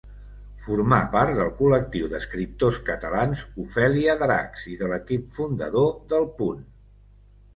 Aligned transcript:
Formà 0.61 0.97
part 1.15 1.33
del 1.39 1.49
col·lectiu 1.57 2.05
d'escriptors 2.13 2.79
catalans 2.87 3.43
Ofèlia 3.65 4.15
Dracs 4.23 4.65
i 4.73 4.77
de 4.81 4.89
l'equip 4.93 5.29
fundador 5.39 5.93
del 6.15 6.25
Punt. 6.41 6.65